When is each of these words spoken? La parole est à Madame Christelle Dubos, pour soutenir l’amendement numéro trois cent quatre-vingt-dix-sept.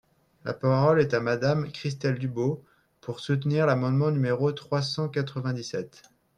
La 0.45 0.55
parole 0.55 0.99
est 0.99 1.13
à 1.13 1.19
Madame 1.19 1.71
Christelle 1.71 2.17
Dubos, 2.17 2.65
pour 3.01 3.19
soutenir 3.19 3.67
l’amendement 3.67 4.09
numéro 4.09 4.51
trois 4.51 4.81
cent 4.81 5.07
quatre-vingt-dix-sept. 5.09 6.01